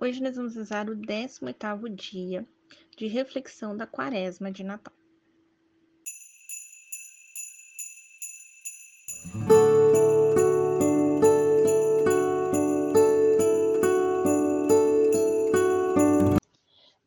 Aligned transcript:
Hoje 0.00 0.22
nós 0.22 0.36
vamos 0.36 0.56
usar 0.56 0.88
o 0.88 0.94
18º 0.94 1.92
dia 1.92 2.46
de 2.96 3.08
reflexão 3.08 3.76
da 3.76 3.84
quaresma 3.84 4.52
de 4.52 4.62
Natal. 4.62 4.94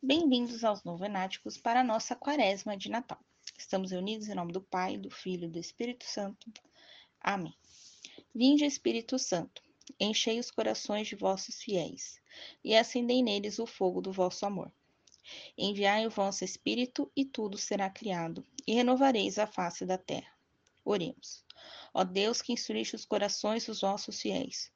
Bem-vindos 0.03 0.65
aos 0.65 0.83
novenáticos 0.83 1.57
para 1.57 1.79
a 1.79 1.83
nossa 1.85 2.13
quaresma 2.13 2.75
de 2.75 2.89
Natal. 2.89 3.19
Estamos 3.57 3.91
reunidos 3.91 4.27
em 4.27 4.35
nome 4.35 4.51
do 4.51 4.61
Pai, 4.61 4.97
do 4.97 5.09
Filho 5.09 5.45
e 5.45 5.49
do 5.49 5.59
Espírito 5.59 6.03
Santo. 6.03 6.51
Amém. 7.21 7.55
Vinde, 8.35 8.65
Espírito 8.65 9.17
Santo, 9.17 9.61
enchei 9.99 10.39
os 10.39 10.51
corações 10.51 11.07
de 11.07 11.15
vossos 11.15 11.61
fiéis 11.61 12.19
e 12.63 12.75
acendei 12.75 13.21
neles 13.21 13.59
o 13.59 13.65
fogo 13.65 14.01
do 14.01 14.11
vosso 14.11 14.45
amor. 14.45 14.71
Enviai 15.57 16.05
o 16.05 16.09
vosso 16.09 16.43
Espírito 16.43 17.11
e 17.15 17.23
tudo 17.23 17.57
será 17.57 17.89
criado, 17.89 18.45
e 18.67 18.73
renovareis 18.73 19.37
a 19.37 19.47
face 19.47 19.85
da 19.85 19.97
terra. 19.97 20.31
Oremos. 20.83 21.45
Ó 21.93 22.03
Deus 22.03 22.41
que 22.41 22.53
instruíste 22.53 22.95
os 22.95 23.05
corações 23.05 23.65
dos 23.65 23.81
vossos 23.81 24.19
fiéis, 24.19 24.71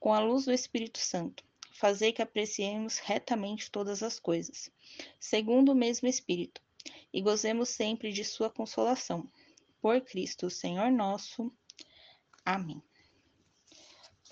com 0.00 0.12
a 0.12 0.20
luz 0.20 0.44
do 0.44 0.52
Espírito 0.52 0.98
Santo, 0.98 1.44
fazei 1.72 2.12
que 2.12 2.22
apreciemos 2.22 2.98
retamente 2.98 3.70
todas 3.70 4.02
as 4.02 4.18
coisas, 4.18 4.70
segundo 5.18 5.72
o 5.72 5.74
mesmo 5.74 6.08
Espírito, 6.08 6.60
e 7.12 7.22
gozemos 7.22 7.68
sempre 7.68 8.12
de 8.12 8.24
sua 8.24 8.50
consolação. 8.50 9.28
Por 9.80 10.00
Cristo, 10.00 10.50
Senhor 10.50 10.90
nosso. 10.90 11.52
Amém. 12.44 12.82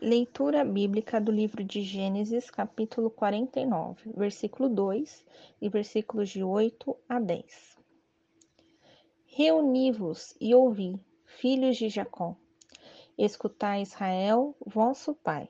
Leitura 0.00 0.64
bíblica 0.64 1.20
do 1.20 1.32
livro 1.32 1.64
de 1.64 1.82
Gênesis, 1.82 2.48
capítulo 2.50 3.10
49, 3.10 4.12
versículo 4.14 4.68
2 4.68 5.24
e 5.60 5.68
versículos 5.68 6.28
de 6.28 6.44
8 6.44 6.96
a 7.08 7.18
10. 7.18 7.76
Reuni-vos 9.26 10.36
e 10.40 10.54
ouvi, 10.54 10.96
filhos 11.24 11.76
de 11.76 11.88
Jacó. 11.88 12.36
Escutai, 13.18 13.82
Israel, 13.82 14.54
vosso 14.64 15.16
pai. 15.16 15.48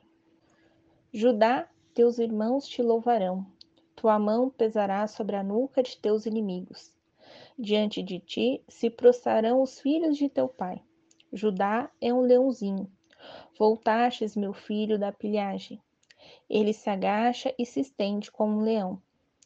Judá, 1.13 1.69
teus 1.93 2.17
irmãos 2.17 2.67
te 2.67 2.81
louvarão. 2.81 3.45
Tua 3.95 4.17
mão 4.17 4.49
pesará 4.49 5.05
sobre 5.05 5.35
a 5.35 5.43
nuca 5.43 5.83
de 5.83 5.95
teus 5.95 6.25
inimigos. 6.25 6.91
Diante 7.55 8.01
de 8.01 8.19
ti 8.19 8.63
se 8.67 8.89
prostrarão 8.89 9.61
os 9.61 9.79
filhos 9.79 10.17
de 10.17 10.27
teu 10.27 10.47
pai. 10.47 10.81
Judá 11.31 11.91
é 12.01 12.11
um 12.11 12.21
leãozinho 12.21 12.91
Voltastes, 13.57 14.35
meu 14.35 14.53
filho, 14.53 14.97
da 14.97 15.11
pilhagem. 15.11 15.81
Ele 16.49 16.73
se 16.73 16.89
agacha 16.89 17.53
e 17.57 17.65
se 17.65 17.79
estende 17.79 18.31
como 18.31 18.57
um 18.57 18.61
leão, 18.61 19.01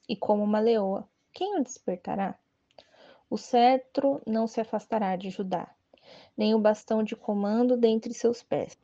e 0.08 0.16
como 0.16 0.44
uma 0.44 0.60
leoa. 0.60 1.08
Quem 1.32 1.58
o 1.60 1.64
despertará? 1.64 2.38
O 3.30 3.38
cetro 3.38 4.22
não 4.28 4.48
se 4.48 4.62
afastará 4.62 5.16
de 5.16 5.30
Judá, 5.30 5.74
nem 6.38 6.54
o 6.54 6.60
bastão 6.60 7.04
de 7.04 7.16
comando 7.16 7.76
dentre 7.76 8.14
seus 8.14 8.44
pés, 8.44 8.78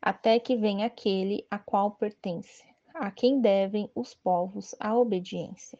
até 0.00 0.38
que 0.38 0.56
venha 0.56 0.86
aquele 0.86 1.46
a 1.50 1.58
qual 1.58 1.90
pertence, 1.90 2.64
a 2.94 3.10
quem 3.10 3.40
devem 3.40 3.90
os 3.94 4.14
povos 4.14 4.74
a 4.80 4.96
obediência. 4.96 5.78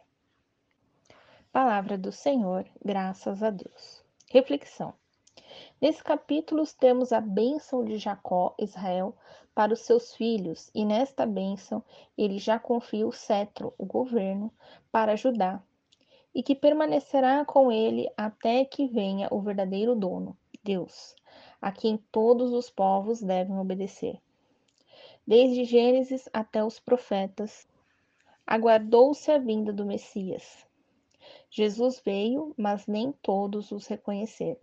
Palavra 1.51 1.99
do 1.99 2.13
Senhor, 2.13 2.67
graças 2.85 3.43
a 3.43 3.51
Deus. 3.51 4.03
Reflexão. 4.31 4.95
Nesse 5.81 6.03
capítulo 6.03 6.65
temos 6.79 7.13
a 7.13 7.21
bênção 7.21 7.85
de 7.85 7.99
Jacó, 7.99 8.55
Israel, 8.59 9.15
para 9.55 9.73
os 9.73 9.81
seus 9.81 10.15
filhos, 10.15 10.71
e 10.75 10.85
nesta 10.85 11.27
bênção 11.27 11.85
ele 12.17 12.39
já 12.39 12.59
confia 12.59 13.07
o 13.07 13.13
cetro, 13.13 13.75
o 13.77 13.85
governo, 13.85 14.53
para 14.91 15.17
Judá, 15.17 15.63
e 16.35 16.43
que 16.43 16.55
permanecerá 16.55 17.45
com 17.45 17.71
ele 17.71 18.11
até 18.17 18.65
que 18.65 18.87
venha 18.87 19.29
o 19.31 19.41
verdadeiro 19.41 19.95
dono, 19.95 20.37
Deus, 20.65 21.15
a 21.61 21.71
quem 21.71 21.97
todos 22.11 22.53
os 22.53 22.71
povos 22.71 23.21
devem 23.21 23.59
obedecer. 23.59 24.21
Desde 25.27 25.65
Gênesis 25.65 26.29
até 26.33 26.65
os 26.65 26.81
profetas, 26.81 27.69
aguardou-se 28.47 29.31
a 29.31 29.39
vinda 29.39 29.73
do 29.73 29.85
Messias. 29.85 30.67
Jesus 31.51 32.01
veio, 32.05 32.55
mas 32.57 32.87
nem 32.87 33.13
todos 33.13 33.71
os 33.71 33.87
reconheceram. 33.87 34.61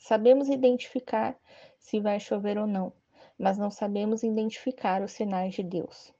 Sabemos 0.00 0.48
identificar 0.48 1.38
se 1.78 2.00
vai 2.00 2.18
chover 2.18 2.56
ou 2.56 2.66
não, 2.66 2.90
mas 3.38 3.58
não 3.58 3.70
sabemos 3.70 4.22
identificar 4.22 5.02
os 5.02 5.12
sinais 5.12 5.54
de 5.54 5.62
Deus. 5.62 6.10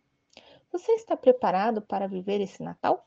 Você 0.71 0.93
está 0.93 1.17
preparado 1.17 1.81
para 1.81 2.07
viver 2.07 2.43
esse 2.43 2.63
Natal? 2.63 3.05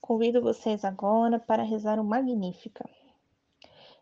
Convido 0.00 0.40
vocês 0.40 0.86
agora 0.86 1.38
para 1.38 1.62
rezar 1.62 2.00
o 2.00 2.04
Magnífica. 2.04 2.88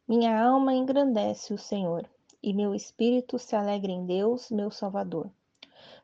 Minha 0.07 0.41
alma 0.41 0.73
engrandece 0.73 1.53
o 1.53 1.59
Senhor, 1.59 2.09
e 2.41 2.55
meu 2.55 2.73
espírito 2.73 3.41
se 3.41 3.57
alegra 3.57 3.91
em 3.91 4.07
Deus, 4.07 4.53
meu 4.53 4.71
Salvador, 4.71 5.29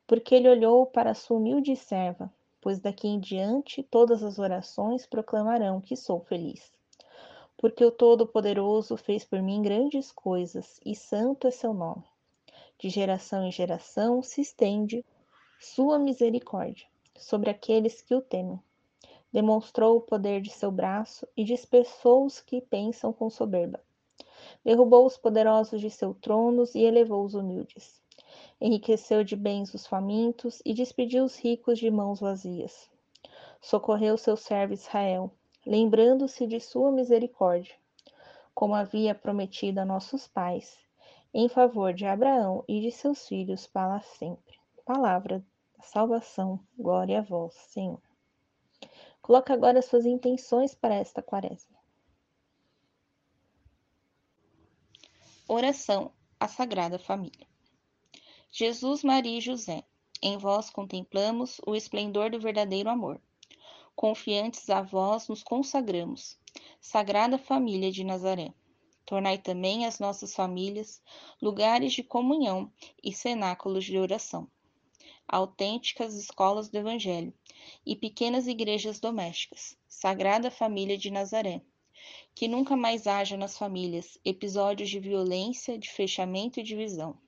porque 0.08 0.34
ele 0.34 0.48
olhou 0.48 0.84
para 0.84 1.12
a 1.12 1.14
sua 1.14 1.38
humilde 1.38 1.76
serva, 1.76 2.30
pois 2.60 2.80
daqui 2.80 3.06
em 3.06 3.20
diante 3.20 3.80
todas 3.84 4.24
as 4.24 4.40
orações 4.40 5.06
proclamarão 5.06 5.80
que 5.80 5.96
sou 5.96 6.20
feliz 6.20 6.76
porque 7.58 7.84
o 7.84 7.90
Todo-Poderoso 7.90 8.96
fez 8.96 9.24
por 9.24 9.42
mim 9.42 9.60
grandes 9.60 10.12
coisas, 10.12 10.80
e 10.86 10.94
santo 10.94 11.48
é 11.48 11.50
seu 11.50 11.74
nome. 11.74 12.04
De 12.78 12.88
geração 12.88 13.44
em 13.44 13.50
geração 13.50 14.22
se 14.22 14.40
estende 14.40 15.04
sua 15.58 15.98
misericórdia 15.98 16.86
sobre 17.16 17.50
aqueles 17.50 18.00
que 18.00 18.14
o 18.14 18.22
temem. 18.22 18.60
Demonstrou 19.32 19.96
o 19.96 20.00
poder 20.00 20.40
de 20.40 20.50
seu 20.50 20.70
braço 20.70 21.26
e 21.36 21.42
dispersou 21.42 22.24
os 22.24 22.40
que 22.40 22.60
pensam 22.60 23.12
com 23.12 23.28
soberba. 23.28 23.80
Derrubou 24.64 25.04
os 25.04 25.18
poderosos 25.18 25.80
de 25.80 25.90
seus 25.90 26.16
tronos 26.18 26.76
e 26.76 26.82
elevou 26.82 27.24
os 27.24 27.34
humildes. 27.34 28.00
Enriqueceu 28.60 29.24
de 29.24 29.34
bens 29.34 29.74
os 29.74 29.84
famintos 29.84 30.62
e 30.64 30.72
despediu 30.72 31.24
os 31.24 31.36
ricos 31.36 31.78
de 31.80 31.90
mãos 31.90 32.20
vazias. 32.20 32.88
Socorreu 33.60 34.16
seu 34.16 34.36
servo 34.36 34.74
Israel, 34.74 35.32
lembrando-se 35.68 36.46
de 36.46 36.58
sua 36.60 36.90
misericórdia, 36.90 37.74
como 38.54 38.74
havia 38.74 39.14
prometido 39.14 39.80
a 39.80 39.84
nossos 39.84 40.26
pais, 40.26 40.78
em 41.32 41.46
favor 41.46 41.92
de 41.92 42.06
Abraão 42.06 42.64
e 42.66 42.80
de 42.80 42.90
seus 42.90 43.28
filhos 43.28 43.66
para 43.66 44.00
sempre. 44.00 44.58
Palavra 44.86 45.44
da 45.76 45.84
salvação, 45.84 46.58
glória 46.76 47.18
a 47.18 47.22
vós, 47.22 47.52
Senhor. 47.52 48.00
Coloque 49.20 49.52
agora 49.52 49.82
suas 49.82 50.06
intenções 50.06 50.74
para 50.74 50.94
esta 50.94 51.20
quaresma. 51.20 51.76
Oração 55.46 56.10
à 56.40 56.48
Sagrada 56.48 56.98
Família. 56.98 57.46
Jesus, 58.50 59.04
Maria 59.04 59.36
e 59.36 59.42
José, 59.42 59.84
em 60.22 60.38
vós 60.38 60.70
contemplamos 60.70 61.60
o 61.66 61.76
esplendor 61.76 62.30
do 62.30 62.40
verdadeiro 62.40 62.88
amor. 62.88 63.20
Confiantes 63.98 64.70
a 64.70 64.80
vós 64.80 65.26
nos 65.26 65.42
consagramos, 65.42 66.38
Sagrada 66.80 67.36
Família 67.36 67.90
de 67.90 68.04
Nazaré. 68.04 68.54
Tornai 69.04 69.38
também 69.38 69.86
as 69.86 69.98
nossas 69.98 70.36
famílias 70.36 71.02
lugares 71.42 71.94
de 71.94 72.04
comunhão 72.04 72.72
e 73.02 73.12
cenáculos 73.12 73.84
de 73.84 73.98
oração, 73.98 74.48
autênticas 75.26 76.14
escolas 76.14 76.68
do 76.68 76.78
Evangelho 76.78 77.34
e 77.84 77.96
pequenas 77.96 78.46
igrejas 78.46 79.00
domésticas, 79.00 79.76
Sagrada 79.88 80.48
Família 80.48 80.96
de 80.96 81.10
Nazaré. 81.10 81.60
Que 82.36 82.46
nunca 82.46 82.76
mais 82.76 83.08
haja 83.08 83.36
nas 83.36 83.58
famílias 83.58 84.16
episódios 84.24 84.90
de 84.90 85.00
violência, 85.00 85.76
de 85.76 85.90
fechamento 85.90 86.60
e 86.60 86.62
divisão. 86.62 87.18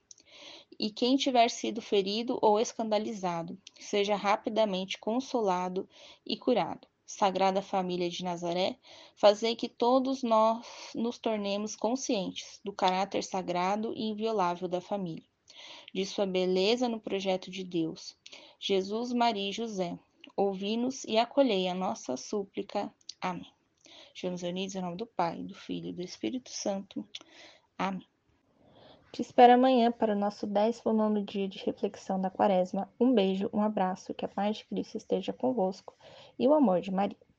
E 0.83 0.91
quem 0.91 1.15
tiver 1.15 1.51
sido 1.51 1.83
ferido 1.83 2.39
ou 2.41 2.59
escandalizado, 2.59 3.61
seja 3.79 4.17
rapidamente 4.17 4.97
consolado 4.99 5.87
e 6.25 6.39
curado. 6.39 6.89
Sagrada 7.05 7.61
Família 7.61 8.09
de 8.09 8.25
Nazaré, 8.25 8.79
fazei 9.15 9.55
que 9.55 9.69
todos 9.69 10.23
nós 10.23 10.67
nos 10.95 11.19
tornemos 11.19 11.77
conscientes 11.77 12.59
do 12.65 12.73
caráter 12.73 13.23
sagrado 13.23 13.93
e 13.95 14.05
inviolável 14.05 14.69
da 14.69 14.81
família, 14.81 15.29
de 15.93 16.07
sua 16.07 16.25
beleza 16.25 16.89
no 16.89 16.99
projeto 16.99 17.51
de 17.51 17.63
Deus. 17.63 18.17
Jesus, 18.59 19.13
Maria 19.13 19.51
e 19.51 19.53
José, 19.53 19.99
ouvi-nos 20.35 21.05
e 21.05 21.19
acolhei 21.19 21.69
a 21.69 21.75
nossa 21.75 22.17
súplica. 22.17 22.91
Amém. 23.21 23.53
Estamos 24.15 24.43
unidos 24.43 24.75
em 24.75 24.81
nome 24.81 24.97
do 24.97 25.07
Pai, 25.07 25.43
do 25.43 25.55
Filho 25.55 25.91
e 25.91 25.93
do 25.93 26.01
Espírito 26.01 26.49
Santo. 26.49 27.07
Amém. 27.77 28.09
Te 29.13 29.23
espero 29.23 29.55
amanhã 29.55 29.91
para 29.91 30.15
o 30.15 30.19
nosso 30.19 30.47
19 30.47 31.23
dia 31.23 31.49
de 31.49 31.59
reflexão 31.65 32.21
da 32.21 32.31
Quaresma. 32.31 32.89
Um 32.99 33.13
beijo, 33.13 33.51
um 33.53 33.61
abraço, 33.61 34.15
que 34.15 34.25
a 34.25 34.29
paz 34.29 34.59
de 34.59 34.67
Cristo 34.67 34.97
esteja 34.97 35.33
convosco 35.33 35.97
e 36.39 36.47
o 36.47 36.55
amor 36.55 36.81
de 36.81 36.93
Maria. 36.93 37.30